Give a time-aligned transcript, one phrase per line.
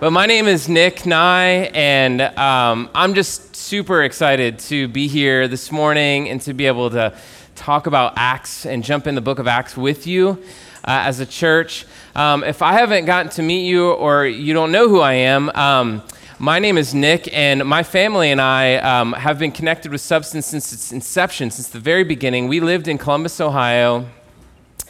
[0.00, 5.46] But my name is Nick Nye, and um, I'm just super excited to be here
[5.46, 7.14] this morning and to be able to
[7.54, 10.42] talk about Acts and jump in the book of Acts with you
[10.84, 11.84] uh, as a church.
[12.14, 15.50] Um, if I haven't gotten to meet you or you don't know who I am,
[15.50, 16.02] um,
[16.38, 20.46] my name is Nick, and my family and I um, have been connected with Substance
[20.46, 22.48] since its inception, since the very beginning.
[22.48, 24.06] We lived in Columbus, Ohio,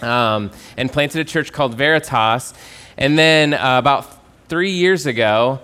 [0.03, 2.55] um, and planted a church called Veritas.
[2.97, 4.20] And then uh, about
[4.51, 5.61] three years ago,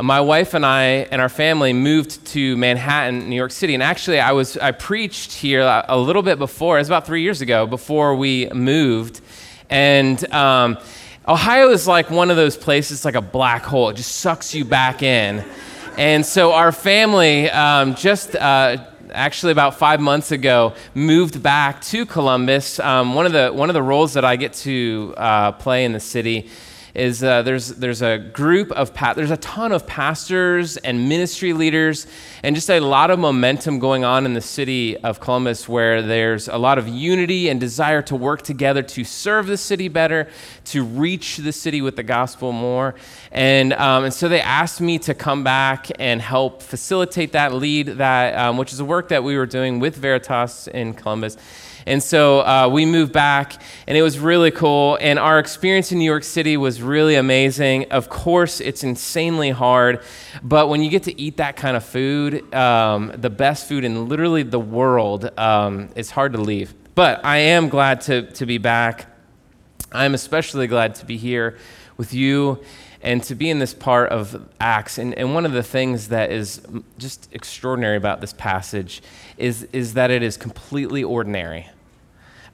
[0.00, 3.74] my wife and I and our family moved to Manhattan, New York City.
[3.74, 6.78] And actually, I was I preached here a little bit before.
[6.78, 9.20] It was about three years ago before we moved,
[9.68, 10.32] and.
[10.32, 10.78] Um,
[11.28, 13.90] Ohio is like one of those places, like a black hole.
[13.90, 15.44] It just sucks you back in.
[15.96, 22.06] And so our family um, just uh, actually about five months ago moved back to
[22.06, 22.80] Columbus.
[22.80, 25.92] Um, one of the one of the roles that I get to uh, play in
[25.92, 26.48] the city
[26.94, 31.52] is uh, there's, there's a group of, pa- there's a ton of pastors and ministry
[31.52, 32.06] leaders
[32.42, 36.48] and just a lot of momentum going on in the city of Columbus where there's
[36.48, 40.28] a lot of unity and desire to work together to serve the city better,
[40.64, 42.94] to reach the city with the gospel more.
[43.32, 47.86] And, um, and so they asked me to come back and help facilitate that, lead
[47.86, 51.36] that, um, which is a work that we were doing with Veritas in Columbus.
[51.86, 54.98] And so uh, we moved back, and it was really cool.
[55.00, 57.90] And our experience in New York City was really amazing.
[57.90, 60.02] Of course, it's insanely hard,
[60.42, 64.08] but when you get to eat that kind of food, um, the best food in
[64.08, 66.74] literally the world, um, it's hard to leave.
[66.94, 69.06] But I am glad to, to be back.
[69.92, 71.58] I'm especially glad to be here
[71.96, 72.62] with you
[73.02, 74.98] and to be in this part of Acts.
[74.98, 76.60] And, and one of the things that is
[76.98, 79.02] just extraordinary about this passage
[79.38, 81.68] is, is that it is completely ordinary.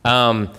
[0.05, 0.53] Um,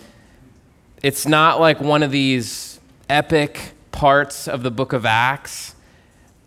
[1.02, 2.80] it's not like one of these
[3.10, 5.76] epic parts of the book of Acts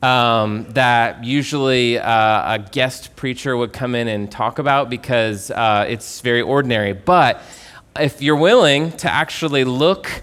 [0.02, 5.86] um, that usually uh, a guest preacher would come in and talk about because uh,
[5.88, 6.92] it's very ordinary.
[6.92, 7.42] But
[7.98, 10.22] if you're willing to actually look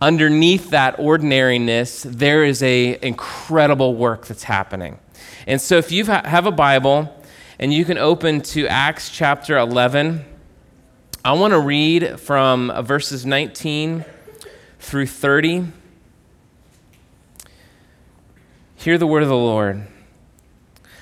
[0.00, 4.98] underneath that ordinariness, there is a incredible work that's happening.
[5.46, 7.14] And so if you have a Bible
[7.58, 10.24] and you can open to Acts chapter 11,
[11.24, 14.04] I want to read from verses 19
[14.78, 15.66] through 30.
[18.76, 19.86] Hear the word of the Lord.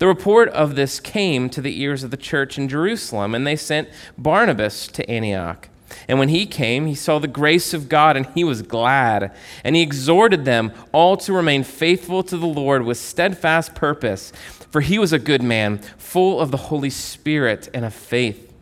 [0.00, 3.54] The report of this came to the ears of the church in Jerusalem, and they
[3.54, 5.68] sent Barnabas to Antioch.
[6.08, 9.30] And when he came, he saw the grace of God, and he was glad.
[9.62, 14.32] And he exhorted them all to remain faithful to the Lord with steadfast purpose,
[14.70, 18.54] for he was a good man, full of the Holy Spirit and of faith.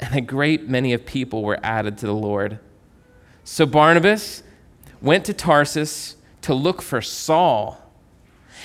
[0.00, 2.60] And a great many of people were added to the Lord.
[3.44, 4.42] So Barnabas
[5.02, 7.87] went to Tarsus to look for Saul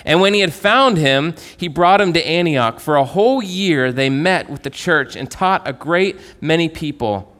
[0.05, 2.79] and when he had found him, he brought him to Antioch.
[2.79, 7.33] For a whole year they met with the church and taught a great many people.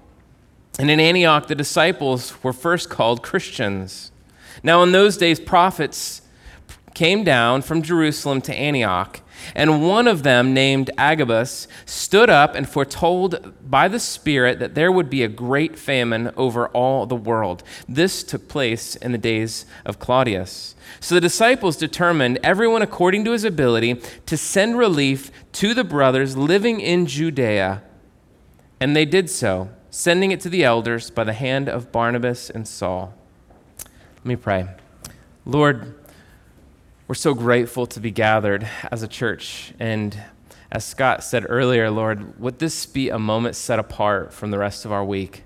[0.80, 4.12] And in Antioch, the disciples were first called Christians.
[4.63, 6.22] Now, in those days, prophets
[6.94, 9.19] came down from Jerusalem to Antioch.
[9.56, 14.92] And one of them, named Agabus, stood up and foretold by the Spirit that there
[14.92, 17.64] would be a great famine over all the world.
[17.88, 20.76] This took place in the days of Claudius.
[21.00, 26.38] So the disciples determined, everyone according to his ability, to send relief to the brothers
[26.38, 27.81] living in Judea.
[28.80, 32.68] And they did so, sending it to the elders by the hand of Barnabas and
[32.68, 33.14] Saul.
[34.18, 34.68] Let me pray.
[35.46, 35.96] Lord,
[37.08, 39.74] we're so grateful to be gathered as a church.
[39.80, 40.18] And
[40.72, 44.86] as Scott said earlier, Lord, would this be a moment set apart from the rest
[44.86, 45.44] of our week?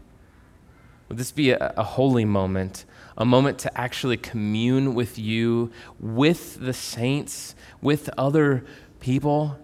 [1.10, 2.86] Would this be a, a holy moment?
[3.18, 8.64] a moment to actually commune with you, with the saints, with other
[9.00, 9.58] people.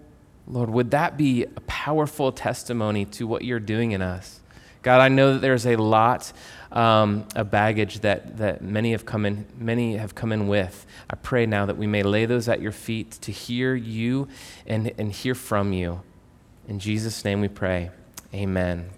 [0.46, 4.40] Lord, would that be a powerful testimony to what you're doing in us?
[4.82, 6.32] God, I know that there's a lot
[6.74, 10.84] um, of baggage that, that many have come in, many have come in with.
[11.08, 14.28] I pray now that we may lay those at your feet to hear you
[14.66, 16.02] and, and hear from you.
[16.68, 17.90] In Jesus' name we pray.
[18.34, 18.90] Amen.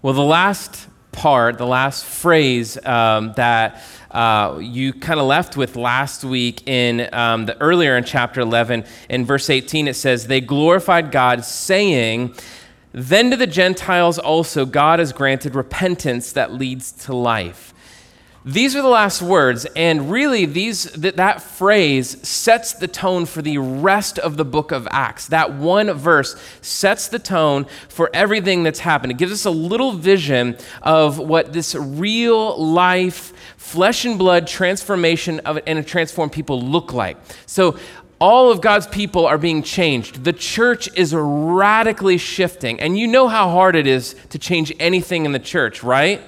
[0.00, 5.76] Well, the last part, the last phrase um, that uh, you kind of left with
[5.76, 10.40] last week in um, the earlier in chapter 11 in verse 18 it says they
[10.40, 12.34] glorified god saying
[12.92, 17.72] then to the gentiles also god has granted repentance that leads to life
[18.44, 23.42] these are the last words, and really, these that, that phrase sets the tone for
[23.42, 25.26] the rest of the book of Acts.
[25.26, 29.12] That one verse sets the tone for everything that's happened.
[29.12, 35.40] It gives us a little vision of what this real life, flesh and blood transformation
[35.40, 37.18] of and a transformed people look like.
[37.44, 37.78] So,
[38.20, 40.24] all of God's people are being changed.
[40.24, 45.24] The church is radically shifting, and you know how hard it is to change anything
[45.24, 46.20] in the church, right?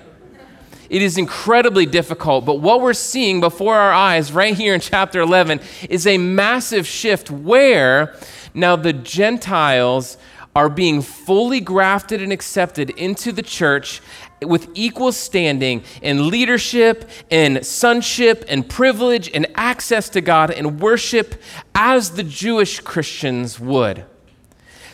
[0.89, 5.21] It is incredibly difficult, but what we're seeing before our eyes right here in chapter
[5.21, 8.15] 11 is a massive shift where
[8.55, 10.17] now the Gentiles
[10.55, 14.03] are being fully grafted and accepted into the church
[14.45, 21.41] with equal standing in leadership, in sonship, and privilege, and access to God and worship
[21.75, 24.05] as the Jewish Christians would.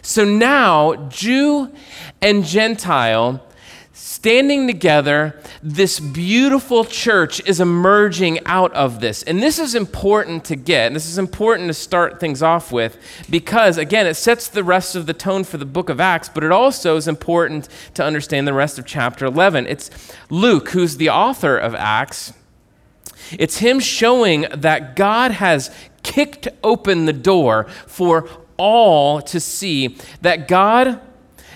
[0.03, 1.73] So now, Jew
[2.23, 3.45] and Gentile
[3.99, 9.25] standing together, this beautiful church is emerging out of this.
[9.25, 10.95] And this is important to get.
[10.95, 12.97] This is important to start things off with
[13.29, 16.45] because, again, it sets the rest of the tone for the book of Acts, but
[16.45, 19.67] it also is important to understand the rest of chapter 11.
[19.67, 19.91] It's
[20.31, 22.33] Luke, who's the author of Acts.
[23.33, 25.75] It's him showing that God has
[26.05, 31.01] kicked open the door for all to see that God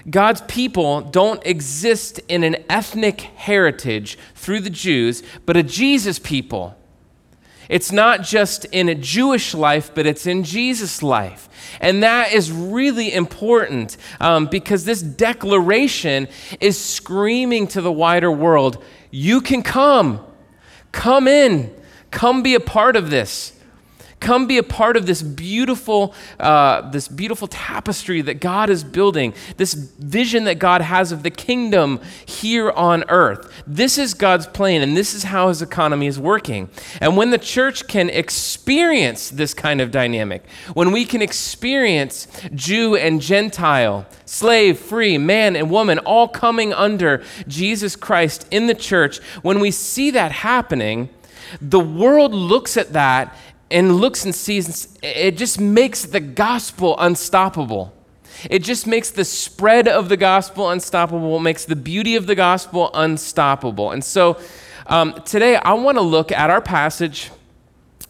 [0.08, 6.76] God's people don't exist in an ethnic heritage through the Jews, but a Jesus people.
[7.68, 11.48] It's not just in a Jewish life, but it's in Jesus' life.
[11.80, 16.28] And that is really important um, because this declaration
[16.60, 18.82] is screaming to the wider world
[19.14, 20.24] you can come,
[20.90, 21.72] come in,
[22.10, 23.52] come be a part of this.
[24.22, 29.34] Come be a part of this beautiful, uh, this beautiful tapestry that God is building,
[29.56, 33.52] this vision that God has of the kingdom here on earth.
[33.66, 36.70] This is God's plan, and this is how his economy is working.
[37.00, 42.94] And when the church can experience this kind of dynamic, when we can experience Jew
[42.94, 49.18] and Gentile, slave, free, man and woman, all coming under Jesus Christ in the church,
[49.42, 51.08] when we see that happening,
[51.60, 53.36] the world looks at that
[53.72, 57.92] and looks and sees, it just makes the gospel unstoppable.
[58.50, 62.90] It just makes the spread of the gospel unstoppable, makes the beauty of the gospel
[62.94, 63.90] unstoppable.
[63.90, 64.38] And so
[64.86, 67.30] um, today I want to look at our passage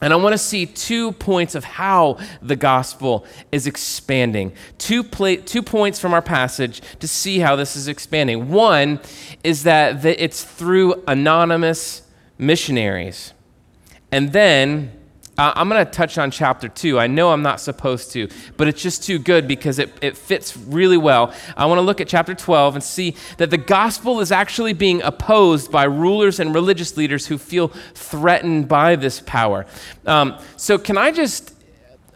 [0.01, 4.53] and I want to see two points of how the gospel is expanding.
[4.77, 8.51] Two, pla- two points from our passage to see how this is expanding.
[8.51, 8.99] One
[9.45, 12.03] is that the, it's through anonymous
[12.37, 13.33] missionaries.
[14.11, 14.91] And then
[15.39, 17.01] uh, I'm going to touch on chapter two.
[17.01, 20.55] I know I'm not supposed to, but it's just too good because it, it fits
[20.57, 21.33] really well.
[21.57, 25.01] I want to look at chapter 12 and see that the gospel is actually being
[25.01, 29.65] opposed by rulers and religious leaders who feel threatened by this power.
[30.05, 31.55] Um, so, can I just,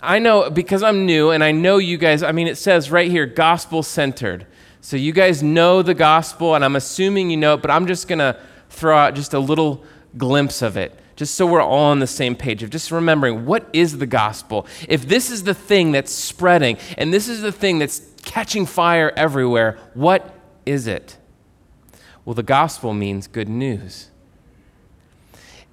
[0.02, 3.10] I know because I'm new and I know you guys, I mean, it says right
[3.10, 4.46] here, gospel centered.
[4.82, 8.08] So, you guys know the gospel, and I'm assuming you know it, but I'm just
[8.08, 9.84] going to throw out just a little
[10.18, 13.68] glimpse of it just so we're all on the same page of just remembering what
[13.72, 14.66] is the gospel.
[14.88, 19.12] If this is the thing that's spreading and this is the thing that's catching fire
[19.16, 20.34] everywhere, what
[20.66, 21.16] is it?
[22.24, 24.10] Well, the gospel means good news.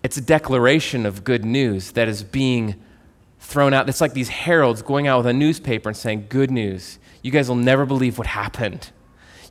[0.01, 2.75] It's a declaration of good news that is being
[3.39, 3.88] thrown out.
[3.89, 7.00] It's like these heralds going out with a newspaper and saying, Good news.
[7.21, 8.91] You guys will never believe what happened.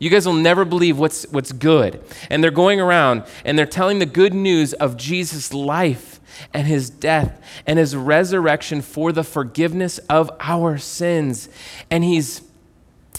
[0.02, 2.02] You guys will never believe what's, what's good.
[2.28, 6.18] And they're going around and they're telling the good news of Jesus' life
[6.52, 11.48] and his death and his resurrection for the forgiveness of our sins.
[11.88, 12.42] And he's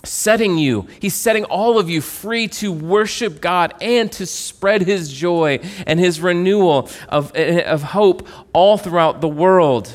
[0.04, 5.10] setting you, he's setting all of you free to worship God and to spread his
[5.10, 9.90] joy and his renewal of, of hope all throughout the world.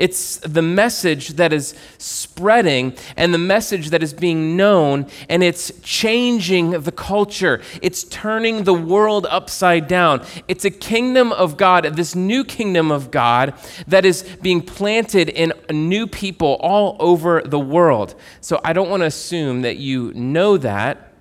[0.00, 5.70] It's the message that is spreading and the message that is being known, and it's
[5.82, 7.60] changing the culture.
[7.82, 10.24] It's turning the world upside down.
[10.48, 13.52] It's a kingdom of God, this new kingdom of God
[13.86, 18.14] that is being planted in new people all over the world.
[18.40, 21.12] So I don't want to assume that you know that,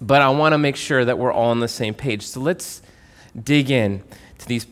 [0.00, 2.26] but I want to make sure that we're all on the same page.
[2.26, 2.82] So let's
[3.40, 4.02] dig in
[4.38, 4.66] to these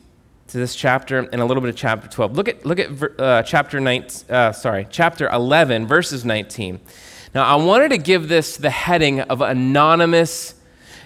[0.53, 2.37] to this chapter and a little bit of chapter 12.
[2.37, 6.79] Look at, look at uh, chapter 19, uh, sorry, chapter 11, verses 19.
[7.35, 10.55] Now, I wanted to give this the heading of anonymous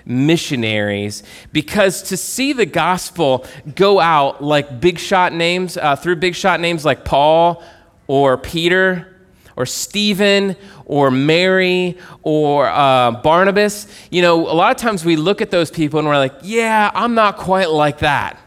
[0.04, 1.22] missionaries
[1.52, 6.58] because to see the gospel go out like big shot names, uh, through big shot
[6.58, 7.62] names like Paul
[8.08, 9.16] or Peter
[9.54, 15.40] or Stephen or Mary or uh, Barnabas, you know, a lot of times we look
[15.40, 18.40] at those people and we're like, yeah, I'm not quite like that.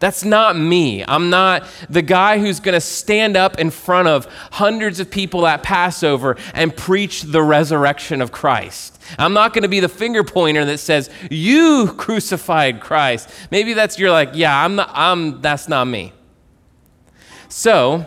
[0.00, 1.04] That's not me.
[1.06, 5.44] I'm not the guy who's going to stand up in front of hundreds of people
[5.46, 9.00] at Passover and preach the resurrection of Christ.
[9.18, 13.98] I'm not going to be the finger pointer that says, "You crucified Christ." Maybe that's
[13.98, 16.12] you're like, "Yeah, I'm not I'm that's not me."
[17.48, 18.06] So,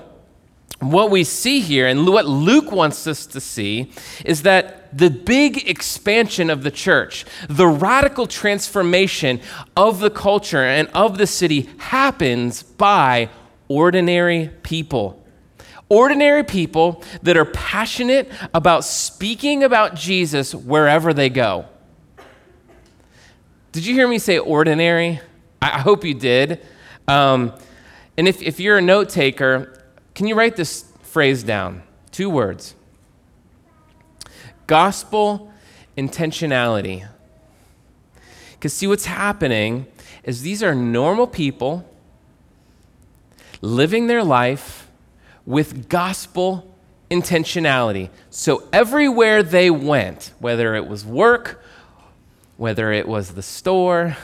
[0.79, 3.91] what we see here and what Luke wants us to see
[4.24, 9.41] is that the big expansion of the church, the radical transformation
[9.75, 13.29] of the culture and of the city happens by
[13.67, 15.17] ordinary people.
[15.89, 21.65] Ordinary people that are passionate about speaking about Jesus wherever they go.
[23.71, 25.21] Did you hear me say ordinary?
[25.62, 26.65] I hope you did.
[27.07, 27.53] Um,
[28.17, 31.83] and if, if you're a note taker, can you write this phrase down?
[32.12, 32.75] Two words
[34.71, 35.51] gospel
[35.97, 37.05] intentionality.
[38.53, 39.85] Because, see, what's happening
[40.23, 41.85] is these are normal people
[43.59, 44.89] living their life
[45.45, 46.73] with gospel
[47.09, 48.09] intentionality.
[48.29, 51.61] So, everywhere they went, whether it was work,
[52.55, 54.15] whether it was the store,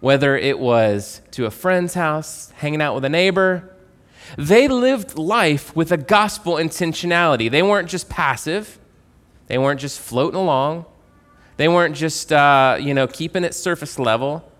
[0.00, 3.74] whether it was to a friend's house, hanging out with a neighbor,
[4.36, 7.50] they lived life with a gospel intentionality.
[7.50, 8.78] They weren't just passive,
[9.46, 10.86] they weren't just floating along,
[11.56, 14.50] they weren't just, uh, you know, keeping it surface level.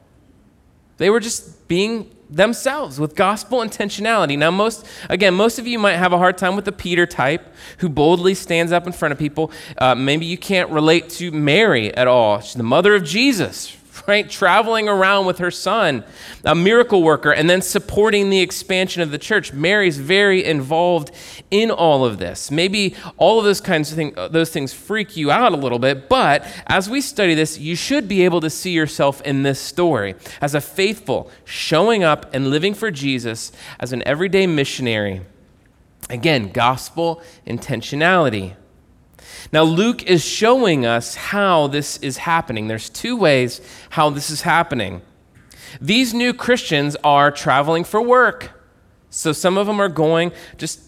[0.97, 4.39] They were just being themselves with gospel intentionality.
[4.39, 7.53] Now, most, again, most of you might have a hard time with the Peter type
[7.79, 9.51] who boldly stands up in front of people.
[9.79, 12.41] Uh, maybe you can't relate to Mary at all.
[12.41, 13.77] She's the mother of Jesus,
[14.09, 14.29] right?
[14.29, 16.05] Traveling around with her son,
[16.45, 19.53] a miracle worker, and then supporting the expansion of the church.
[19.53, 21.11] Mary's very involved
[21.51, 22.51] in all of this.
[22.51, 25.79] Maybe all of those kinds of things, uh, those things freak you out a little
[25.79, 29.61] bit, but as we study this, you should be able to see yourself in this
[29.61, 35.23] story as a faithful, showing up and living for Jesus as an everyday missionary.
[36.11, 38.55] Again, gospel intentionality.
[39.53, 42.69] Now, Luke is showing us how this is happening.
[42.69, 43.61] There's two ways
[43.91, 45.03] how this is happening.
[45.81, 48.51] These new Christians are traveling for work.
[49.11, 50.81] So some of them are going just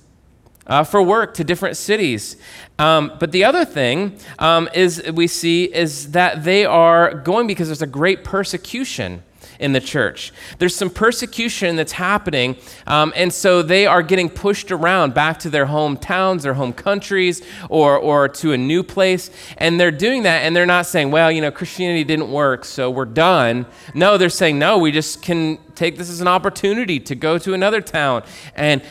[0.67, 2.37] uh, for work to different cities.
[2.79, 7.69] Um, but the other thing um, is we see is that they are going because
[7.69, 9.23] there's a great persecution
[9.59, 10.33] in the church.
[10.59, 15.51] There's some persecution that's happening, um, and so they are getting pushed around back to
[15.51, 19.31] their hometowns, their home countries, or, or to a new place.
[19.59, 22.91] And they're doing that, and they're not saying, well, you know, Christianity didn't work, so
[22.91, 23.67] we're done.
[23.95, 27.55] No, they're saying, no, we just can take this as an opportunity to go to
[27.55, 28.23] another town
[28.55, 28.83] and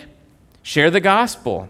[0.64, 1.70] share the gospel.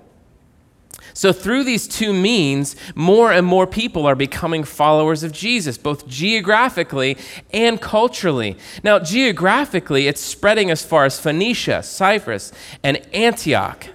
[1.15, 6.05] So, through these two means, more and more people are becoming followers of Jesus, both
[6.09, 7.17] geographically
[7.53, 8.57] and culturally.
[8.83, 12.51] Now, geographically, it's spreading as far as Phoenicia, Cyprus,
[12.83, 13.87] and Antioch.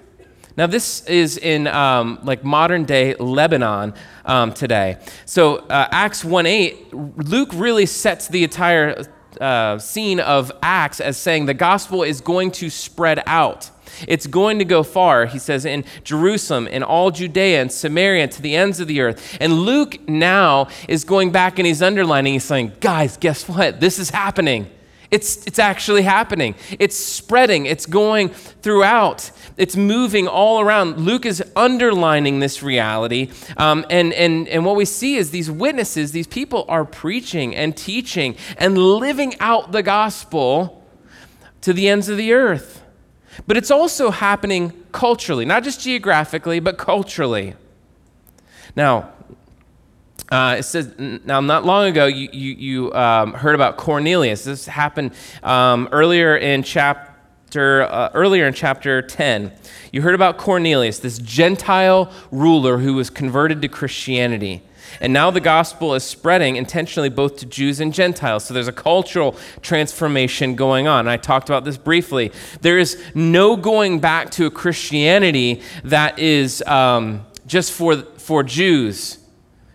[0.57, 3.93] Now, this is in um, like modern day Lebanon
[4.25, 4.97] um, today.
[5.27, 9.05] So, uh, Acts 1 8, Luke really sets the entire
[9.39, 13.71] uh, scene of Acts as saying the gospel is going to spread out.
[14.09, 18.43] It's going to go far, he says, in Jerusalem, in all Judea and Samaria, to
[18.43, 19.37] the ends of the earth.
[19.41, 23.81] And Luke now is going back and he's underlining, he's saying, guys, guess what?
[23.81, 24.71] This is happening.
[25.11, 26.55] It's, it's actually happening.
[26.79, 27.67] It's spreading.
[27.67, 29.33] It's going throughout.
[29.57, 30.99] It's moving all around.
[30.99, 33.31] Luke is underlining this reality.
[33.57, 37.77] Um, and, and, and what we see is these witnesses, these people are preaching and
[37.77, 40.85] teaching and living out the gospel
[41.63, 42.80] to the ends of the earth.
[43.47, 47.55] But it's also happening culturally, not just geographically, but culturally.
[48.77, 49.11] Now,
[50.31, 54.45] uh, it says, now, not long ago, you, you, you um, heard about Cornelius.
[54.45, 59.53] This happened um, earlier in chapter, uh, earlier in chapter 10.
[59.93, 64.63] You heard about Cornelius, this Gentile ruler who was converted to Christianity.
[65.01, 68.45] And now the gospel is spreading intentionally both to Jews and Gentiles.
[68.45, 71.09] So there's a cultural transformation going on.
[71.09, 72.33] I talked about this briefly.
[72.61, 79.19] There is no going back to a Christianity that is um, just for, for Jews.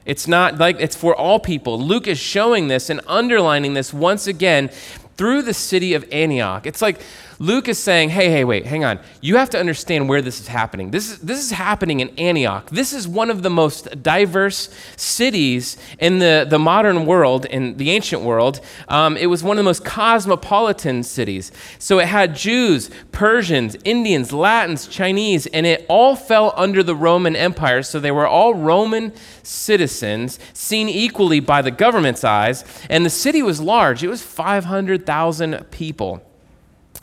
[0.05, 1.79] It's not like it's for all people.
[1.79, 4.69] Luke is showing this and underlining this once again
[5.17, 6.65] through the city of Antioch.
[6.65, 6.99] It's like
[7.37, 8.99] Luke is saying, hey, hey, wait, hang on.
[9.19, 10.91] You have to understand where this is happening.
[10.91, 12.69] This is, this is happening in Antioch.
[12.69, 17.91] This is one of the most diverse cities in the, the modern world, in the
[17.91, 18.61] ancient world.
[18.87, 21.51] Um, it was one of the most cosmopolitan cities.
[21.77, 27.35] So it had Jews, Persians, Indians, Latins, Chinese, and it all fell under the Roman
[27.35, 27.83] Empire.
[27.83, 29.11] So they were all Roman
[29.43, 32.63] citizens, seen equally by the government's eyes.
[32.89, 36.21] And the city was large, it was 500,000 people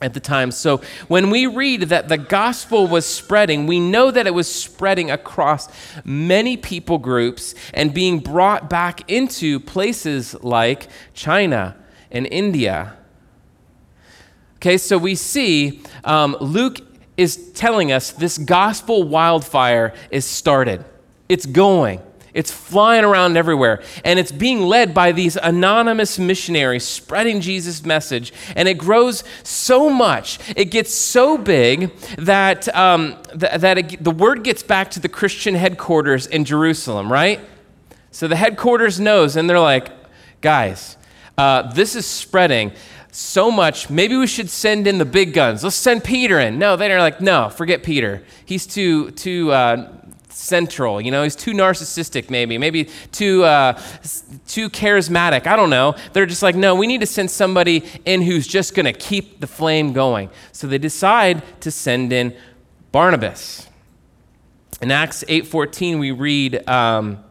[0.02, 0.50] at the time.
[0.50, 5.10] So when we read that the gospel was spreading, we know that it was spreading
[5.10, 5.68] across
[6.04, 11.76] many people groups and being brought back into places like China
[12.10, 12.96] and India.
[14.56, 16.78] Okay, so we see um, Luke
[17.16, 20.84] is telling us this gospel wildfire is started,
[21.28, 22.00] it's going.
[22.34, 23.82] It's flying around everywhere.
[24.04, 28.32] And it's being led by these anonymous missionaries spreading Jesus' message.
[28.56, 34.10] And it grows so much, it gets so big that, um, th- that it, the
[34.10, 37.40] word gets back to the Christian headquarters in Jerusalem, right?
[38.10, 39.88] So the headquarters knows, and they're like,
[40.40, 40.96] guys,
[41.38, 42.72] uh, this is spreading
[43.10, 43.90] so much.
[43.90, 45.62] Maybe we should send in the big guns.
[45.62, 46.58] Let's send Peter in.
[46.58, 48.22] No, they're like, no, forget Peter.
[48.44, 50.01] He's too too uh,
[50.32, 51.00] central.
[51.00, 53.80] You know, he's too narcissistic, maybe, maybe too uh,
[54.46, 55.46] too charismatic.
[55.46, 55.94] I don't know.
[56.12, 59.40] They're just like, no, we need to send somebody in who's just going to keep
[59.40, 60.30] the flame going.
[60.52, 62.36] So they decide to send in
[62.90, 63.68] Barnabas.
[64.80, 66.68] In Acts 8:14, we read.
[66.68, 67.24] Um,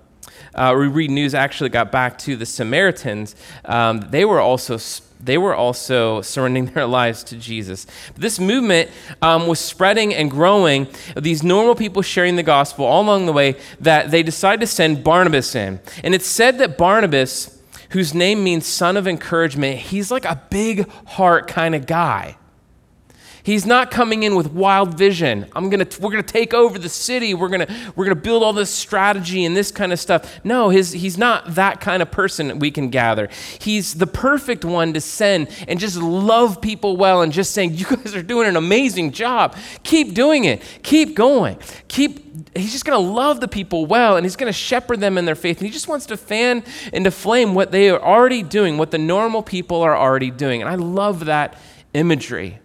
[0.56, 3.36] uh, we read news actually got back to the Samaritans.
[3.66, 4.78] Um, they were also
[5.24, 7.86] they were also surrendering their lives to Jesus.
[8.16, 8.90] This movement
[9.22, 13.56] um, was spreading and growing, these normal people sharing the gospel all along the way,
[13.80, 15.80] that they decided to send Barnabas in.
[16.04, 20.90] And it's said that Barnabas, whose name means son of encouragement, he's like a big
[21.06, 22.38] heart kind of guy.
[23.44, 25.48] He's not coming in with wild vision.
[25.56, 27.34] I'm gonna, we're going to take over the city.
[27.34, 30.40] We're going we're gonna build all this strategy and this kind of stuff.
[30.44, 33.30] No, his, he's not that kind of person we can gather.
[33.60, 37.86] He's the perfect one to send and just love people well and just saying, You
[37.86, 39.56] guys are doing an amazing job.
[39.84, 40.62] Keep doing it.
[40.84, 41.58] Keep going.
[41.88, 45.18] Keep, he's just going to love the people well and he's going to shepherd them
[45.18, 45.58] in their faith.
[45.58, 48.98] And he just wants to fan into flame what they are already doing, what the
[48.98, 50.62] normal people are already doing.
[50.62, 51.58] And I love that
[51.94, 52.60] imagery.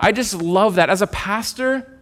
[0.00, 0.88] I just love that.
[0.88, 2.00] As a pastor,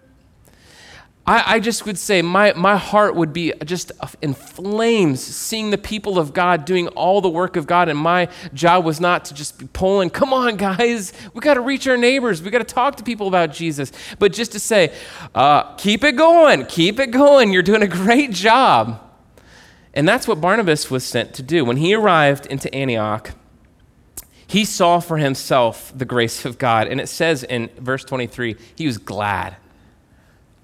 [1.28, 5.76] I, I, just would say my, my heart would be just in flames seeing the
[5.76, 7.90] people of God doing all the work of God.
[7.90, 11.60] And my job was not to just be pulling, come on, guys, we got to
[11.60, 14.94] reach our neighbors, we got to talk to people about Jesus, but just to say,
[15.34, 17.52] uh, keep it going, keep it going.
[17.52, 18.98] You're doing a great job.
[19.92, 21.62] And that's what Barnabas was sent to do.
[21.62, 23.32] When he arrived into Antioch,
[24.48, 26.88] he saw for himself the grace of God.
[26.88, 29.56] And it says in verse 23, he was glad.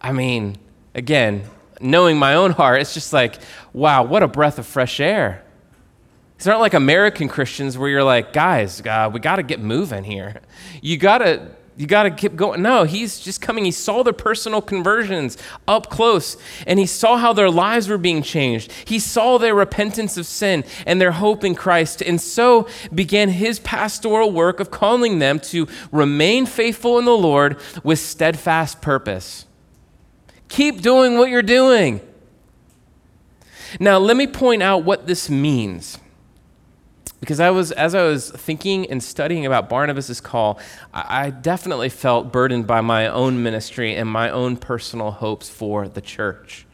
[0.00, 0.56] I mean,
[0.94, 1.44] again,
[1.80, 3.38] knowing my own heart, it's just like,
[3.74, 5.44] wow, what a breath of fresh air.
[6.36, 10.02] It's not like American Christians where you're like, guys, uh, we got to get moving
[10.02, 10.40] here.
[10.80, 12.62] You got to you got to keep going.
[12.62, 13.64] No, he's just coming.
[13.64, 18.22] He saw their personal conversions up close, and he saw how their lives were being
[18.22, 18.70] changed.
[18.84, 23.58] He saw their repentance of sin and their hope in Christ, and so began his
[23.58, 29.46] pastoral work of calling them to remain faithful in the Lord with steadfast purpose.
[30.48, 32.00] Keep doing what you're doing.
[33.80, 35.98] Now, let me point out what this means
[37.24, 40.60] because I was, as I was thinking and studying about Barnabas' call,
[40.92, 45.88] I, I definitely felt burdened by my own ministry and my own personal hopes for
[45.88, 46.66] the church.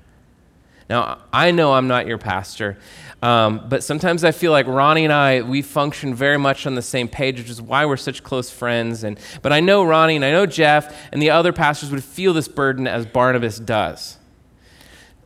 [0.89, 2.79] Now, I know I'm not your pastor,
[3.23, 6.83] um, but sometimes I feel like Ronnie and I, we function very much on the
[6.83, 9.05] same page, which is why we're such close friends.
[9.05, 12.33] And, but I know Ronnie and I know Jeff and the other pastors would feel
[12.33, 14.19] this burden as Barnabas does.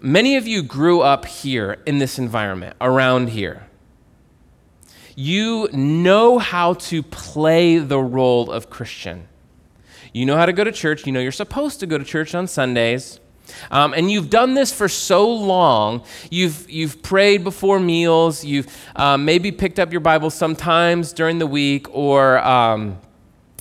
[0.03, 3.63] Many of you grew up here in this environment, around here
[5.17, 9.29] you know how to play the role of Christian.
[10.13, 11.07] You know how to go to church.
[11.07, 13.21] You know you're supposed to go to church on Sundays.
[13.71, 16.03] Um, and you've done this for so long.
[16.31, 18.43] You've, you've prayed before meals.
[18.43, 22.39] You've um, maybe picked up your Bible sometimes during the week or.
[22.39, 22.99] Um,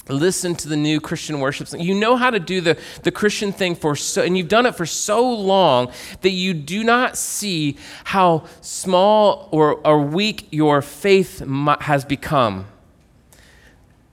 [0.09, 1.69] listen to the new Christian worship.
[1.77, 4.75] You know how to do the, the Christian thing for so, and you've done it
[4.75, 11.39] for so long that you do not see how small or, or weak your faith
[11.81, 12.65] has become.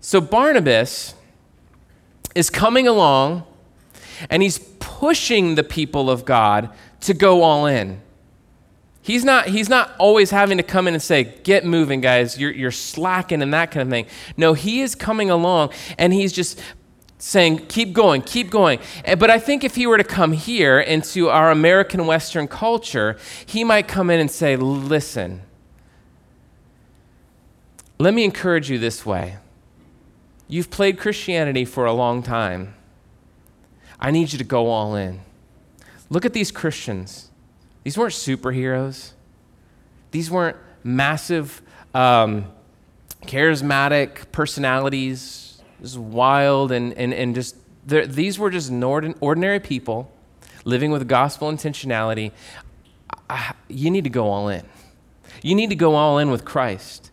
[0.00, 1.14] So Barnabas
[2.35, 3.44] is coming along
[4.29, 8.00] and he's pushing the people of God to go all in.
[9.03, 12.39] He's not, he's not always having to come in and say, Get moving, guys.
[12.39, 14.07] You're, you're slacking and that kind of thing.
[14.37, 16.61] No, he is coming along and he's just
[17.21, 18.81] saying, keep going, keep going.
[19.05, 23.19] Eh, but I think if he were to come here into our American Western culture,
[23.45, 25.43] he might come in and say, listen,
[27.99, 29.37] let me encourage you this way.
[30.49, 32.75] You've played Christianity for a long time.
[34.01, 35.21] I need you to go all in.
[36.09, 37.30] Look at these Christians.
[37.83, 39.12] These weren't superheroes,
[40.11, 41.62] these weren't massive,
[41.95, 42.47] um,
[43.23, 50.11] charismatic personalities, just wild and, and, and just, these were just ordinary people
[50.64, 52.33] living with gospel intentionality.
[53.29, 54.64] I, you need to go all in.
[55.43, 57.11] You need to go all in with Christ.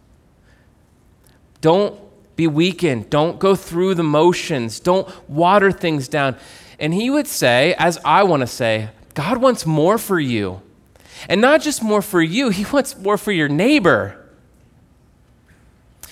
[1.62, 2.00] Don't
[2.36, 3.10] be weakened.
[3.10, 4.80] Don't go through the motions.
[4.80, 6.36] Don't water things down.
[6.80, 10.62] And he would say, as I want to say, God wants more for you.
[11.28, 14.24] And not just more for you, he wants more for your neighbor.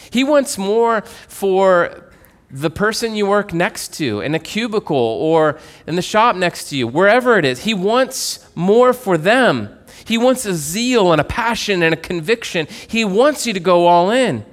[0.09, 2.11] He wants more for
[2.49, 6.77] the person you work next to in a cubicle or in the shop next to
[6.77, 7.63] you, wherever it is.
[7.63, 9.69] He wants more for them.
[10.05, 12.65] He wants a zeal and a passion and a conviction.
[12.87, 14.43] He wants you to go all in.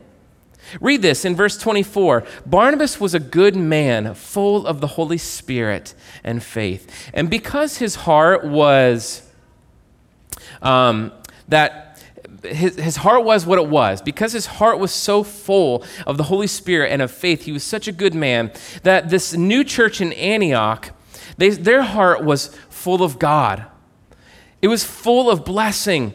[0.81, 2.25] Read this in verse 24.
[2.47, 7.11] Barnabas was a good man, full of the Holy Spirit and faith.
[7.13, 9.29] And because his heart was
[10.63, 11.13] um,
[11.49, 11.93] that
[12.43, 14.03] his, his heart was what it was.
[14.03, 17.63] Because his heart was so full of the Holy Spirit and of faith, he was
[17.63, 20.91] such a good man that this new church in Antioch,
[21.37, 23.67] they, their heart was full of God.
[24.61, 26.15] It was full of blessing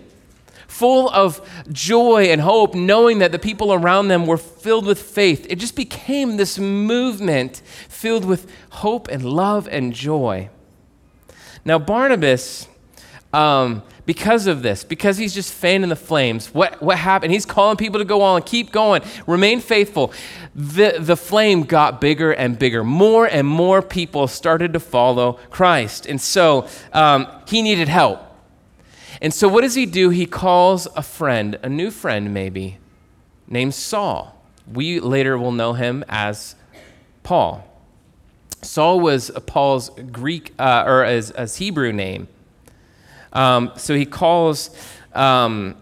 [0.77, 5.47] full of joy and hope, knowing that the people around them were filled with faith.
[5.49, 10.49] It just became this movement filled with hope and love and joy.
[11.65, 12.67] Now, Barnabas,
[13.33, 17.33] um, because of this, because he's just fanning the flames, what, what happened?
[17.33, 20.13] He's calling people to go on, keep going, remain faithful.
[20.53, 22.83] The, the flame got bigger and bigger.
[22.83, 26.05] More and more people started to follow Christ.
[26.05, 28.26] And so um, he needed help.
[29.21, 30.09] And so, what does he do?
[30.09, 32.77] He calls a friend, a new friend maybe,
[33.47, 34.39] named Saul.
[34.71, 36.55] We later will know him as
[37.23, 37.63] Paul.
[38.61, 42.27] Saul was Paul's Greek uh, or as, as Hebrew name.
[43.33, 44.69] Um, so he calls
[45.13, 45.75] um,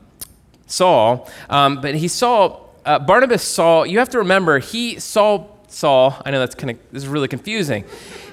[0.67, 3.83] Saul, um, but he saw uh, Barnabas saw.
[3.83, 6.21] You have to remember he saw Saul.
[6.25, 7.85] I know that's kind of this is really confusing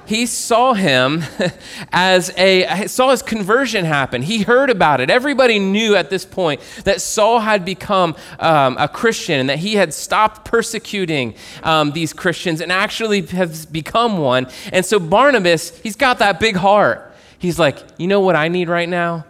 [0.07, 1.25] he saw him
[1.93, 4.23] as a saw his conversion happen.
[4.23, 5.11] He heard about it.
[5.11, 9.75] Everybody knew at this point that Saul had become um, a Christian and that he
[9.75, 14.49] had stopped persecuting um, these Christians and actually has become one.
[14.73, 17.15] And so Barnabas, he's got that big heart.
[17.39, 19.27] He's like, you know what I need right now?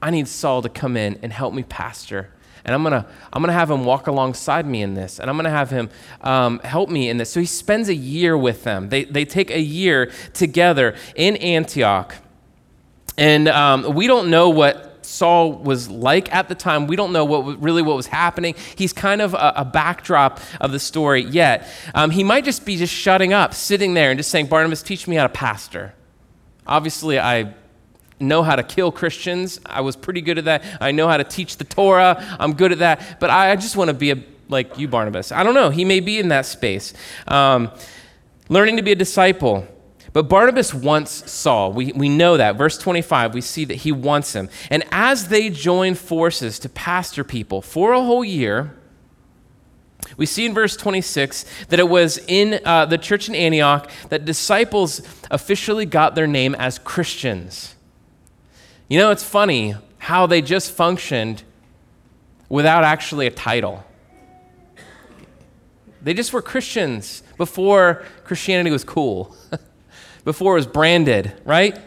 [0.00, 2.30] I need Saul to come in and help me pastor
[2.64, 5.50] and I'm gonna I'm gonna have him walk alongside me in this, and I'm gonna
[5.50, 5.90] have him
[6.20, 7.30] um, help me in this.
[7.30, 8.88] So he spends a year with them.
[8.88, 12.14] They they take a year together in Antioch,
[13.16, 14.84] and um, we don't know what.
[15.00, 16.86] Saul was like at the time.
[16.86, 18.54] We don't know what really what was happening.
[18.76, 21.66] He's kind of a, a backdrop of the story yet.
[21.94, 25.08] Um, he might just be just shutting up, sitting there, and just saying, "Barnabas, teach
[25.08, 25.94] me how to pastor."
[26.66, 27.54] Obviously, I
[28.20, 29.60] know how to kill Christians.
[29.66, 30.64] I was pretty good at that.
[30.80, 32.36] I know how to teach the Torah.
[32.38, 33.18] I'm good at that.
[33.20, 35.32] But I, I just want to be a, like you, Barnabas.
[35.32, 35.70] I don't know.
[35.70, 36.94] He may be in that space.
[37.26, 37.70] Um,
[38.48, 39.66] learning to be a disciple.
[40.12, 41.72] But Barnabas wants Saul.
[41.72, 42.56] We, we know that.
[42.56, 44.48] Verse 25, we see that he wants him.
[44.70, 48.74] And as they join forces to pastor people for a whole year,
[50.16, 54.24] we see in verse 26 that it was in uh, the church in Antioch that
[54.24, 57.74] disciples officially got their name as Christians.
[58.88, 61.42] You know, it's funny how they just functioned
[62.48, 63.84] without actually a title.
[66.02, 69.36] They just were Christians before Christianity was cool,
[70.24, 71.78] before it was branded, right?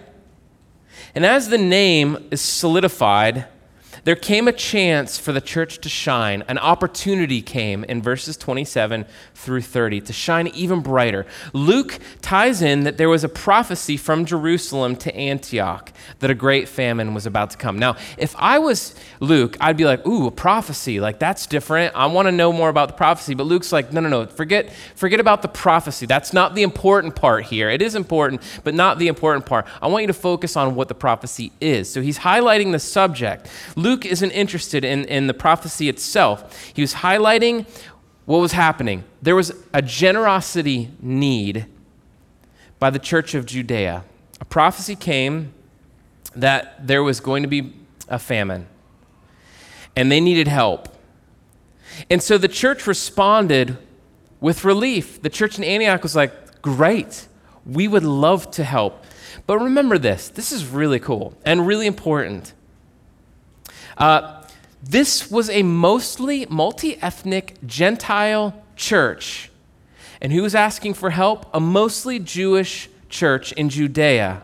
[1.15, 3.45] And as the name is solidified,
[4.03, 6.43] there came a chance for the church to shine.
[6.47, 11.25] An opportunity came in verses 27 through 30 to shine even brighter.
[11.53, 16.67] Luke ties in that there was a prophecy from Jerusalem to Antioch that a great
[16.67, 17.77] famine was about to come.
[17.77, 20.99] Now, if I was Luke, I'd be like, ooh, a prophecy.
[20.99, 21.95] Like, that's different.
[21.95, 23.33] I want to know more about the prophecy.
[23.33, 24.25] But Luke's like, no, no, no.
[24.25, 26.05] Forget, forget about the prophecy.
[26.05, 27.69] That's not the important part here.
[27.69, 29.67] It is important, but not the important part.
[29.81, 31.91] I want you to focus on what the prophecy is.
[31.91, 33.47] So he's highlighting the subject.
[33.75, 36.73] Luke isn't interested in, in the prophecy itself.
[36.73, 37.65] He was highlighting
[38.25, 39.03] what was happening.
[39.21, 41.65] There was a generosity need
[42.79, 44.03] by the church of Judea.
[44.39, 45.53] A prophecy came
[46.35, 47.73] that there was going to be
[48.07, 48.67] a famine,
[49.95, 50.87] and they needed help.
[52.09, 53.77] And so the church responded
[54.39, 55.21] with relief.
[55.21, 57.27] The church in Antioch was like, great.
[57.65, 59.05] We would love to help.
[59.45, 62.53] But remember this this is really cool and really important.
[64.01, 64.41] Uh,
[64.81, 69.51] this was a mostly multi ethnic Gentile church.
[70.19, 71.45] And who was asking for help?
[71.53, 74.41] A mostly Jewish church in Judea.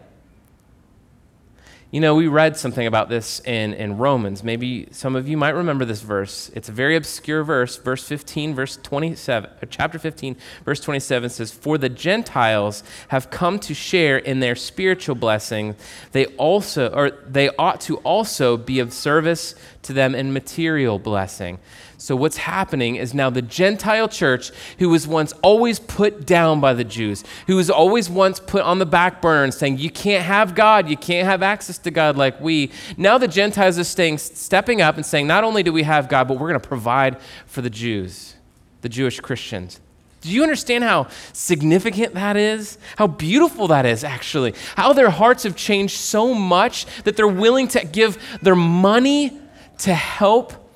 [1.89, 4.43] You know, we read something about this in, in Romans.
[4.43, 6.51] Maybe some of you might remember this verse.
[6.53, 7.77] It's a very obscure verse.
[7.77, 13.57] Verse 15, verse 27, uh, chapter 15, verse 27 says, For the Gentiles have come
[13.59, 15.77] to share in their spiritual blessing.
[16.11, 21.57] They also, or they ought to also be of service to them in material blessing.
[21.99, 26.75] So, what's happening is now the Gentile church, who was once always put down by
[26.75, 30.53] the Jews, who was always once put on the back burner saying, You can't have
[30.53, 32.71] God, you can't have access to God like we.
[32.97, 36.27] Now the Gentiles are staying, stepping up and saying, Not only do we have God,
[36.27, 38.35] but we're going to provide for the Jews,
[38.81, 39.79] the Jewish Christians.
[40.21, 42.77] Do you understand how significant that is?
[42.97, 44.53] How beautiful that is, actually?
[44.75, 49.39] How their hearts have changed so much that they're willing to give their money
[49.79, 50.66] to help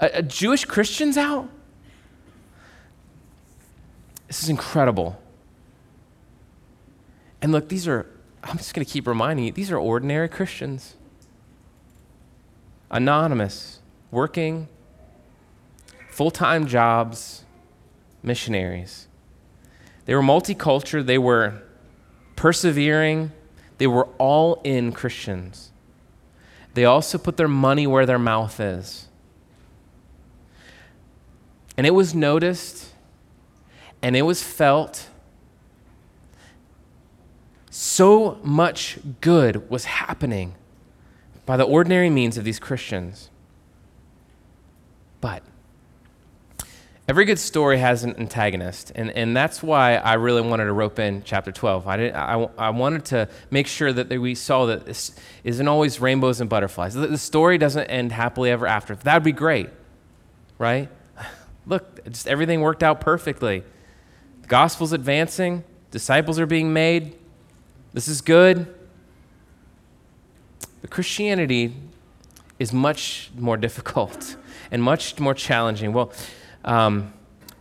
[0.00, 1.48] a, Jewish Christians out?
[4.26, 5.20] This is incredible.
[7.42, 8.06] And look, these are,
[8.44, 10.96] I'm just going to keep reminding you, these are ordinary Christians.
[12.90, 14.68] Anonymous, working,
[16.08, 17.44] full time jobs,
[18.22, 19.06] missionaries.
[20.06, 21.62] They were multicultural, they were
[22.36, 23.32] persevering,
[23.78, 25.70] they were all in Christians.
[26.74, 29.09] They also put their money where their mouth is.
[31.80, 32.92] And it was noticed
[34.02, 35.08] and it was felt.
[37.70, 40.56] So much good was happening
[41.46, 43.30] by the ordinary means of these Christians.
[45.22, 45.42] But
[47.08, 50.98] every good story has an antagonist, and, and that's why I really wanted to rope
[50.98, 51.88] in chapter 12.
[51.88, 55.98] I, didn't, I, I wanted to make sure that we saw that this isn't always
[55.98, 56.92] rainbows and butterflies.
[56.92, 58.96] The, story doesn't end happily ever after.
[58.96, 59.70] That would be great,
[60.58, 60.90] right?
[61.66, 63.62] Look, just everything worked out perfectly.
[64.42, 67.16] The gospel's advancing, disciples are being made.
[67.92, 68.72] This is good.
[70.80, 71.74] But Christianity
[72.58, 74.36] is much more difficult
[74.70, 75.92] and much more challenging.
[75.92, 76.12] Well,
[76.64, 77.12] um,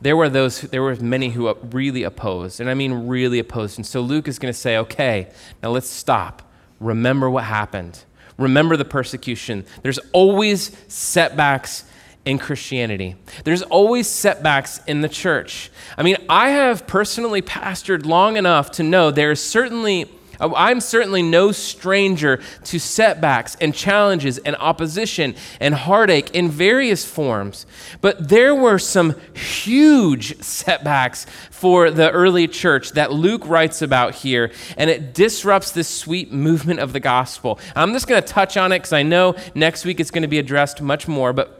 [0.02, 3.86] there were those there were many who really opposed and i mean really opposed and
[3.86, 5.28] so luke is going to say okay
[5.62, 6.42] now let's stop
[6.80, 8.04] remember what happened
[8.38, 11.84] remember the persecution there's always setbacks
[12.26, 13.16] in Christianity.
[13.44, 15.72] There's always setbacks in the church.
[15.98, 21.52] I mean, I have personally pastored long enough to know there's certainly I'm certainly no
[21.52, 27.66] stranger to setbacks and challenges and opposition and heartache in various forms.
[28.00, 34.52] But there were some huge setbacks for the early church that Luke writes about here,
[34.78, 37.60] and it disrupts this sweet movement of the gospel.
[37.76, 40.30] I'm just going to touch on it because I know next week it's going to
[40.30, 41.59] be addressed much more, but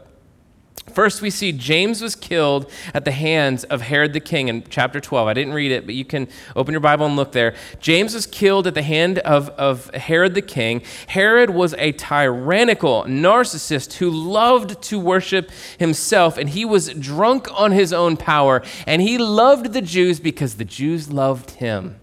[0.88, 5.00] First, we see James was killed at the hands of Herod the king in chapter
[5.00, 5.28] 12.
[5.28, 7.54] I didn't read it, but you can open your Bible and look there.
[7.80, 10.82] James was killed at the hand of, of Herod the king.
[11.06, 17.72] Herod was a tyrannical narcissist who loved to worship himself, and he was drunk on
[17.72, 18.62] his own power.
[18.86, 21.99] And he loved the Jews because the Jews loved him.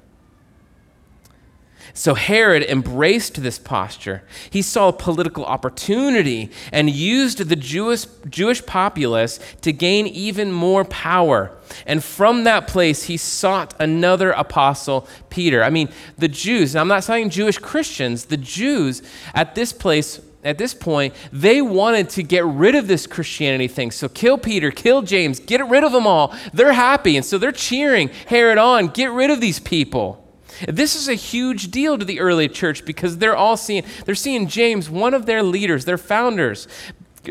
[1.97, 4.21] So Herod embraced this posture.
[4.51, 10.85] He saw a political opportunity and used the Jewish, Jewish populace to gain even more
[10.85, 11.57] power.
[11.87, 15.63] And from that place, he sought another apostle, Peter.
[15.63, 19.01] I mean, the Jews, I'm not saying Jewish Christians, the Jews
[19.33, 23.89] at this place at this point, they wanted to get rid of this Christianity thing.
[23.89, 26.35] So kill Peter, kill James, get rid of them all.
[26.53, 27.17] They're happy.
[27.17, 30.26] And so they're cheering Herod on, get rid of these people.
[30.67, 34.47] This is a huge deal to the early church because they're all seeing, they're seeing
[34.47, 36.67] James, one of their leaders, their founders,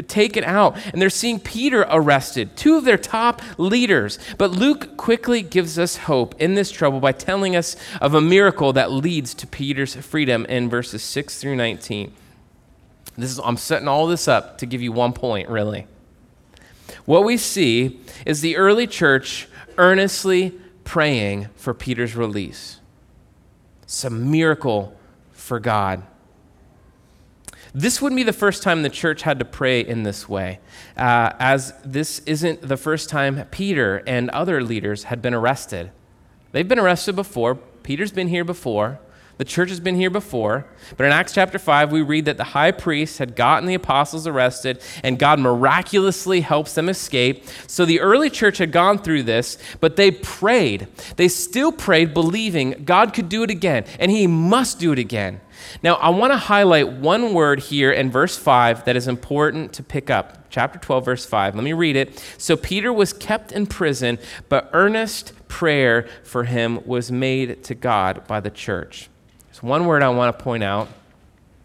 [0.02, 4.18] taken out, and they're seeing Peter arrested, two of their top leaders.
[4.38, 8.72] But Luke quickly gives us hope in this trouble by telling us of a miracle
[8.74, 12.12] that leads to Peter's freedom in verses 6 through 19.
[13.16, 15.86] This is, I'm setting all this up to give you one point, really.
[17.06, 22.80] What we see is the early church earnestly praying for Peter's release.
[23.86, 24.96] It's a miracle
[25.30, 26.02] for God.
[27.72, 30.58] This wouldn't be the first time the church had to pray in this way,
[30.96, 35.92] uh, as this isn't the first time Peter and other leaders had been arrested.
[36.50, 38.98] They've been arrested before, Peter's been here before,
[39.38, 40.64] The church has been here before,
[40.96, 44.26] but in Acts chapter 5, we read that the high priest had gotten the apostles
[44.26, 47.44] arrested, and God miraculously helps them escape.
[47.66, 50.88] So the early church had gone through this, but they prayed.
[51.16, 55.42] They still prayed, believing God could do it again, and He must do it again.
[55.82, 59.82] Now, I want to highlight one word here in verse 5 that is important to
[59.82, 60.48] pick up.
[60.48, 61.54] Chapter 12, verse 5.
[61.54, 62.24] Let me read it.
[62.38, 64.18] So Peter was kept in prison,
[64.48, 69.10] but earnest prayer for him was made to God by the church.
[69.56, 70.86] There's one word I want to point out.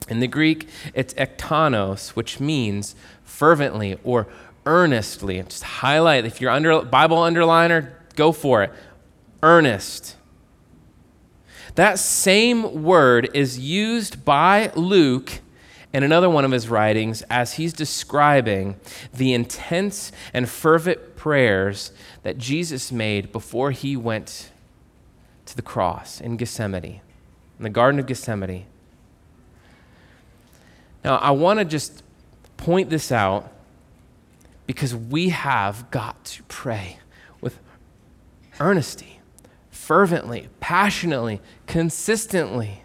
[0.07, 4.27] In the Greek, it's ektanos, which means fervently or
[4.65, 5.43] earnestly.
[5.43, 8.71] Just highlight, if you're under Bible underliner, go for it.
[9.43, 10.15] Earnest.
[11.75, 15.41] That same word is used by Luke
[15.91, 18.79] in another one of his writings as he's describing
[19.13, 21.91] the intense and fervent prayers
[22.23, 24.49] that Jesus made before he went
[25.45, 27.01] to the cross in Gethsemane,
[27.61, 28.65] in the Garden of Gethsemane.
[31.03, 32.01] Now, I want to just
[32.57, 33.53] point this out
[34.65, 36.97] because we have got to pray
[37.39, 37.59] with
[38.59, 39.19] earnesty
[39.69, 42.80] fervently, passionately, consistently.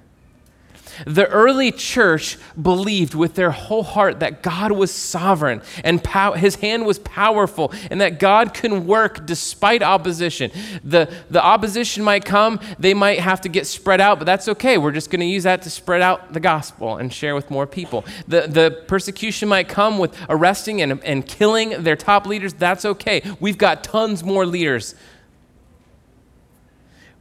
[1.05, 6.57] The early church believed with their whole heart that God was sovereign and pow- his
[6.57, 10.51] hand was powerful and that God can work despite opposition.
[10.85, 14.79] The, the opposition might come, they might have to get spread out, but that's okay.
[14.79, 17.67] We're just going to use that to spread out the gospel and share with more
[17.67, 18.05] people.
[18.29, 22.55] The, the persecution might come with arresting and, and killing their top leaders.
[22.55, 23.23] That's okay.
[23.41, 24.95] We've got tons more leaders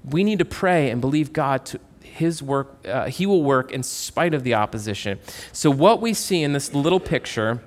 [0.05, 1.79] we need to pray and believe God to
[2.15, 5.19] his work, uh, he will work in spite of the opposition.
[5.51, 7.61] So, what we see in this little picture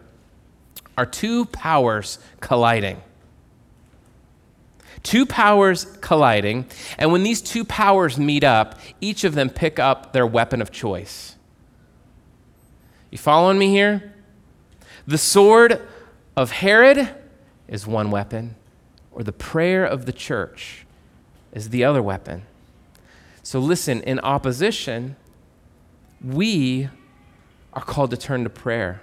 [0.97, 3.03] are two powers colliding.
[5.03, 6.65] Two powers colliding,
[6.99, 10.71] and when these two powers meet up, each of them pick up their weapon of
[10.71, 11.37] choice.
[13.11, 14.15] You following me here?
[15.07, 15.81] The sword
[16.37, 17.15] of Herod
[17.69, 18.57] is one weapon,
[19.13, 20.87] or the prayer of the church
[21.53, 22.45] is the other weapon.
[23.49, 25.17] So listen, in opposition,
[26.23, 26.91] we
[27.73, 29.01] are called to turn to prayer.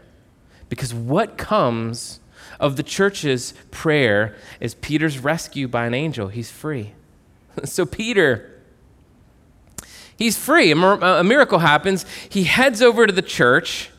[0.69, 2.19] Because what comes
[2.59, 6.27] of the church's prayer is Peter's rescue by an angel.
[6.27, 6.93] He's free.
[7.63, 8.61] so, Peter,
[10.15, 10.69] he's free.
[10.69, 12.05] A miracle happens.
[12.29, 13.89] He heads over to the church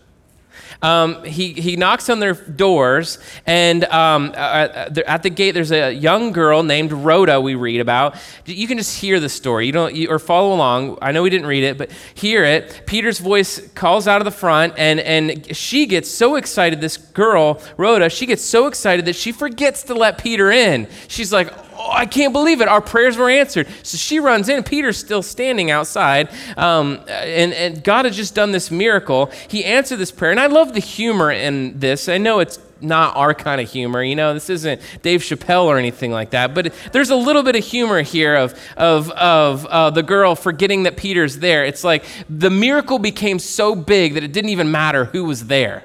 [0.82, 5.92] um, he, he knocks on their doors, and um, at, at, the gate, there's a
[5.92, 8.16] young girl named Rhoda we read about.
[8.44, 10.98] You can just hear the story, you don't, you, or follow along.
[11.00, 12.82] I know we didn't read it, but hear it.
[12.86, 17.60] Peter's voice calls out of the front, and, and she gets so excited, this girl,
[17.76, 20.88] Rhoda, she gets so excited that she forgets to let Peter in.
[21.08, 21.52] She's like,
[21.86, 22.68] oh, I can't believe it.
[22.68, 23.68] Our prayers were answered.
[23.82, 24.62] So she runs in.
[24.62, 26.28] Peter's still standing outside.
[26.56, 29.30] Um, and, and God has just done this miracle.
[29.48, 30.30] He answered this prayer.
[30.30, 32.08] And I love the humor in this.
[32.08, 34.02] I know it's not our kind of humor.
[34.02, 36.54] You know, this isn't Dave Chappelle or anything like that.
[36.54, 40.82] But there's a little bit of humor here of, of, of uh, the girl forgetting
[40.82, 41.64] that Peter's there.
[41.64, 45.84] It's like the miracle became so big that it didn't even matter who was there.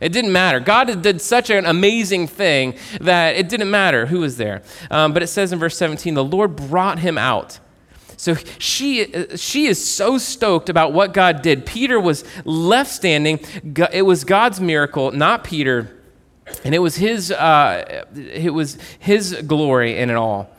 [0.00, 0.60] It didn't matter.
[0.60, 4.62] God did such an amazing thing that it didn't matter who was there.
[4.90, 7.58] Um, but it says in verse 17, the Lord brought him out.
[8.16, 11.64] So she, she is so stoked about what God did.
[11.64, 13.40] Peter was left standing.
[13.92, 15.96] It was God's miracle, not Peter.
[16.64, 20.50] And it was his, uh, it was his glory in it all.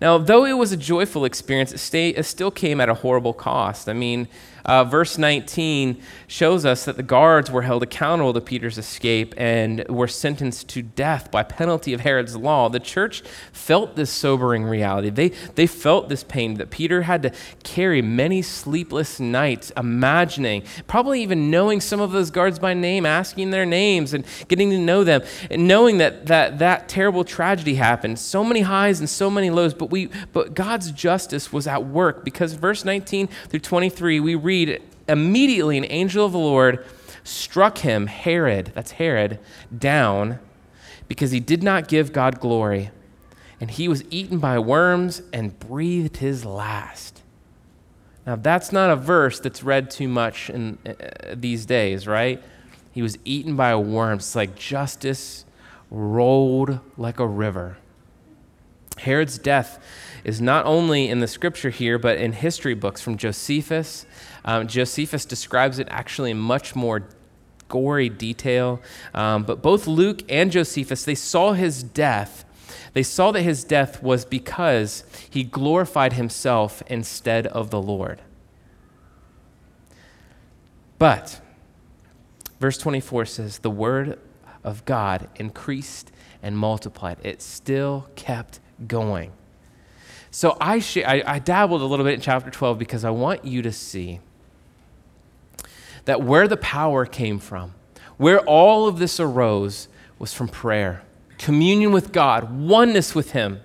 [0.00, 3.34] Now, though it was a joyful experience, it, stay, it still came at a horrible
[3.34, 3.88] cost.
[3.88, 4.26] I mean,
[4.64, 9.86] uh, verse 19 shows us that the guards were held accountable to Peter's escape and
[9.88, 12.68] were sentenced to death by penalty of Herod's law.
[12.68, 15.10] The church felt this sobering reality.
[15.10, 17.32] They, they felt this pain that Peter had to
[17.64, 23.50] carry many sleepless nights, imagining, probably even knowing some of those guards by name, asking
[23.50, 28.18] their names and getting to know them, and knowing that that, that terrible tragedy happened.
[28.18, 32.24] So many highs and so many lows, but, we, but God's justice was at work
[32.24, 36.84] because verse 19 through 23, we read read, immediately an angel of the Lord
[37.22, 39.38] struck him, Herod, that's Herod,
[39.76, 40.40] down
[41.06, 42.90] because he did not give God glory.
[43.60, 47.22] And he was eaten by worms and breathed his last.
[48.26, 52.42] Now, that's not a verse that's read too much in uh, these days, right?
[52.90, 54.24] He was eaten by worms.
[54.24, 55.44] It's like justice
[55.90, 57.76] rolled like a river.
[59.00, 59.82] Herod's death
[60.24, 64.06] is not only in the scripture here, but in history books from Josephus
[64.44, 67.08] um, Josephus describes it actually in much more
[67.68, 68.80] gory detail.
[69.14, 72.44] Um, but both Luke and Josephus, they saw his death.
[72.92, 78.20] They saw that his death was because he glorified himself instead of the Lord.
[80.98, 81.40] But
[82.58, 84.18] verse 24 says, The word
[84.64, 86.10] of God increased
[86.42, 87.18] and multiplied.
[87.22, 89.32] It still kept going.
[90.30, 93.44] So I, sh- I, I dabbled a little bit in chapter 12 because I want
[93.44, 94.20] you to see
[96.04, 97.74] that where the power came from,
[98.16, 101.02] where all of this arose, was from prayer,
[101.38, 103.60] communion with God, oneness with Him.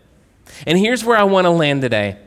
[0.65, 2.17] And here's where I want to land today.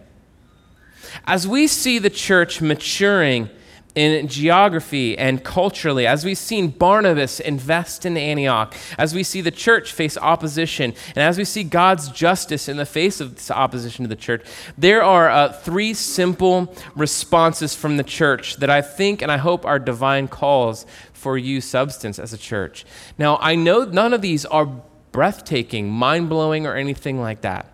[1.25, 3.49] As we see the church maturing
[3.95, 9.51] in geography and culturally, as we've seen Barnabas invest in Antioch, as we see the
[9.51, 14.05] church face opposition, and as we see God's justice in the face of this opposition
[14.05, 14.45] to the church,
[14.77, 19.65] there are uh, three simple responses from the church that I think and I hope
[19.65, 22.87] are divine calls for you, substance, as a church.
[23.19, 24.67] Now, I know none of these are
[25.11, 27.73] breathtaking, mind blowing, or anything like that.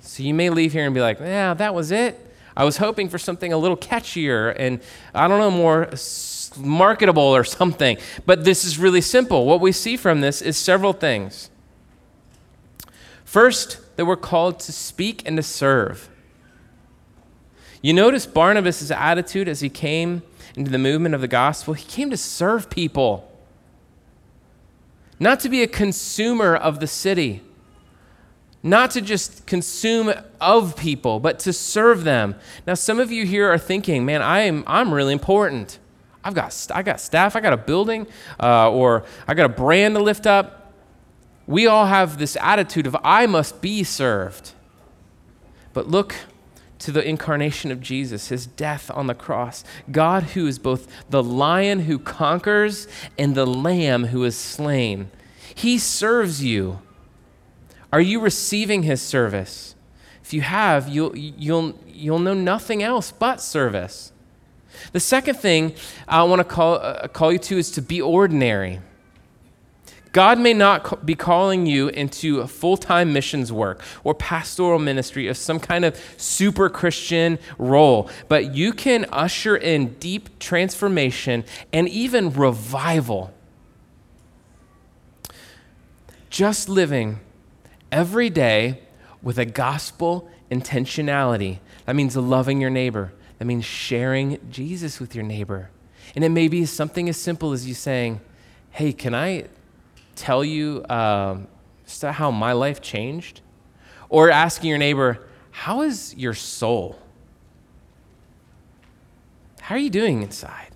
[0.00, 2.31] So you may leave here and be like, yeah, that was it.
[2.56, 4.80] I was hoping for something a little catchier and,
[5.14, 5.90] I don't know, more
[6.56, 7.96] marketable or something.
[8.26, 9.46] But this is really simple.
[9.46, 11.50] What we see from this is several things.
[13.24, 16.08] First, that we're called to speak and to serve.
[17.80, 20.22] You notice Barnabas' attitude as he came
[20.54, 21.74] into the movement of the gospel?
[21.74, 23.30] He came to serve people,
[25.18, 27.42] not to be a consumer of the city
[28.62, 32.36] not to just consume of people, but to serve them.
[32.66, 35.78] Now, some of you here are thinking, man, I'm, I'm really important.
[36.24, 38.06] I've got, I got staff, I got a building,
[38.40, 40.72] uh, or I got a brand to lift up.
[41.46, 44.52] We all have this attitude of, I must be served.
[45.72, 46.14] But look
[46.78, 49.64] to the incarnation of Jesus, his death on the cross.
[49.90, 52.86] God, who is both the lion who conquers
[53.18, 55.10] and the lamb who is slain,
[55.54, 56.80] he serves you.
[57.92, 59.74] Are you receiving his service?
[60.22, 64.12] If you have, you'll, you'll, you'll know nothing else but service.
[64.92, 65.74] The second thing
[66.08, 68.80] I want to call, uh, call you to is to be ordinary.
[70.12, 75.34] God may not be calling you into full time missions work or pastoral ministry or
[75.34, 82.30] some kind of super Christian role, but you can usher in deep transformation and even
[82.32, 83.32] revival.
[86.28, 87.20] Just living
[87.92, 88.80] every day
[89.22, 91.58] with a gospel intentionality.
[91.86, 93.12] That means loving your neighbor.
[93.38, 95.70] That means sharing Jesus with your neighbor.
[96.16, 98.20] And it may be something as simple as you saying,
[98.70, 99.44] Hey, can I
[100.16, 101.46] tell you um,
[102.00, 103.42] how my life changed?
[104.08, 106.98] Or asking your neighbor, How is your soul?
[109.60, 110.71] How are you doing inside?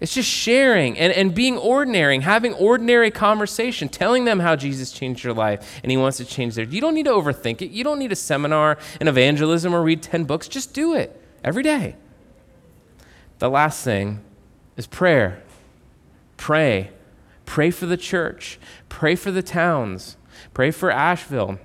[0.00, 4.92] It's just sharing and, and being ordinary and having ordinary conversation, telling them how Jesus
[4.92, 6.72] changed your life and he wants to change theirs.
[6.72, 7.70] You don't need to overthink it.
[7.70, 10.48] You don't need a seminar in evangelism or read 10 books.
[10.48, 11.96] Just do it every day.
[13.40, 14.20] The last thing
[14.76, 15.42] is prayer.
[16.38, 16.90] Pray.
[17.44, 18.58] Pray for the church.
[18.88, 20.16] Pray for the towns.
[20.54, 21.58] Pray for Asheville.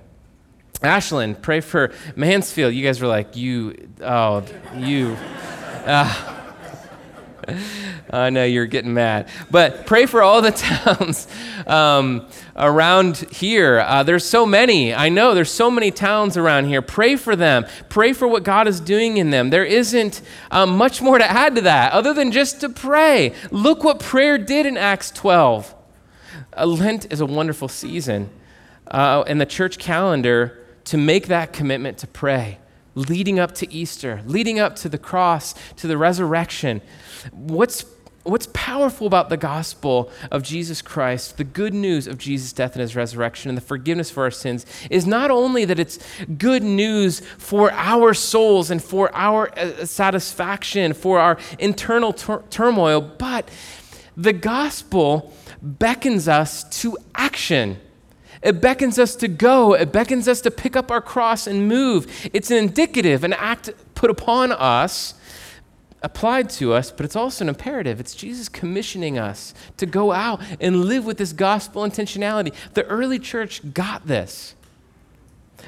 [0.82, 2.74] Ashland, pray for Mansfield.
[2.74, 4.44] You guys were like, you, oh,
[4.76, 5.16] you.
[5.86, 6.35] Uh,
[8.10, 9.28] I know you're getting mad.
[9.50, 11.26] But pray for all the towns
[11.66, 12.26] um,
[12.56, 13.80] around here.
[13.80, 14.94] Uh, there's so many.
[14.94, 16.82] I know there's so many towns around here.
[16.82, 17.66] Pray for them.
[17.88, 19.50] Pray for what God is doing in them.
[19.50, 23.34] There isn't um, much more to add to that other than just to pray.
[23.50, 25.74] Look what prayer did in Acts 12.
[26.56, 28.30] Uh, Lent is a wonderful season
[28.88, 32.58] uh, in the church calendar to make that commitment to pray
[32.96, 36.82] leading up to Easter, leading up to the cross, to the resurrection.
[37.30, 37.84] What's
[38.24, 42.80] what's powerful about the gospel of Jesus Christ, the good news of Jesus' death and
[42.80, 45.98] his resurrection and the forgiveness for our sins, is not only that it's
[46.36, 53.00] good news for our souls and for our uh, satisfaction, for our internal tur- turmoil,
[53.00, 53.48] but
[54.16, 55.32] the gospel
[55.62, 57.78] beckons us to action.
[58.46, 59.74] It beckons us to go.
[59.74, 62.06] It beckons us to pick up our cross and move.
[62.32, 65.14] It's an indicative, an act put upon us
[66.00, 67.98] applied to us, but it's also an imperative.
[67.98, 72.54] It's Jesus commissioning us to go out and live with this gospel intentionality.
[72.74, 74.54] The early church got this.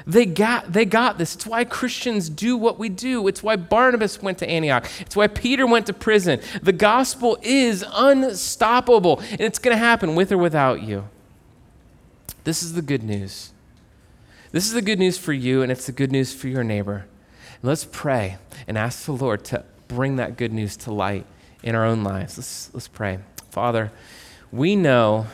[0.07, 1.35] They got, they got this.
[1.35, 3.27] It's why Christians do what we do.
[3.27, 4.89] It's why Barnabas went to Antioch.
[5.01, 6.39] It's why Peter went to prison.
[6.63, 11.09] The gospel is unstoppable, and it's going to happen with or without you.
[12.49, 13.51] This is the good news.
[14.51, 17.05] This is the good news for you, and it's the good news for your neighbor.
[17.61, 21.27] let's pray and ask the Lord to bring that good news to light
[21.61, 22.39] in our own lives.
[22.39, 23.19] Let's, let's pray.
[23.51, 23.91] Father,
[24.51, 25.27] we know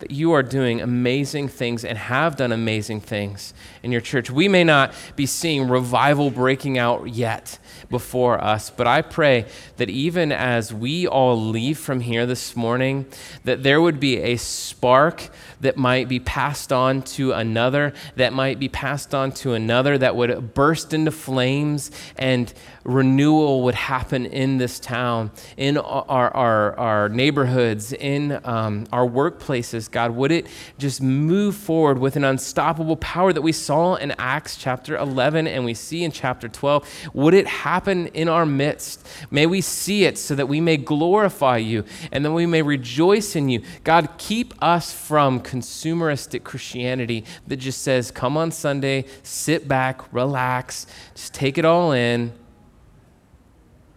[0.00, 4.30] that you are doing amazing things and have done amazing things in your church.
[4.30, 9.46] We may not be seeing revival breaking out yet before us, but I pray
[9.76, 13.06] that even as we all leave from here this morning,
[13.44, 15.28] that there would be a spark
[15.60, 20.16] that might be passed on to another, that might be passed on to another, that
[20.16, 22.52] would burst into flames and
[22.84, 29.89] renewal would happen in this town, in our, our, our neighborhoods, in um, our workplaces.
[29.90, 30.46] God, would it
[30.78, 35.64] just move forward with an unstoppable power that we saw in Acts chapter 11 and
[35.64, 37.10] we see in chapter 12?
[37.14, 39.06] Would it happen in our midst?
[39.30, 43.36] May we see it so that we may glorify you and then we may rejoice
[43.36, 43.62] in you.
[43.84, 50.86] God, keep us from consumeristic Christianity that just says, come on Sunday, sit back, relax,
[51.14, 52.32] just take it all in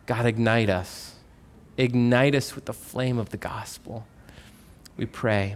[0.05, 1.15] God, ignite us.
[1.77, 4.05] Ignite us with the flame of the gospel.
[4.97, 5.55] We pray